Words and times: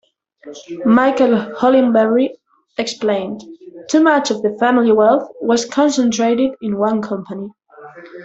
Michael 0.83 1.35
Hollingbery 1.57 2.31
explained: 2.79 3.43
Too 3.87 4.01
much 4.01 4.31
of 4.31 4.41
the 4.41 4.57
family 4.59 4.91
wealth 4.91 5.31
was 5.41 5.63
concentrated 5.65 6.55
in 6.59 6.79
one 6.79 7.03
company. 7.03 7.49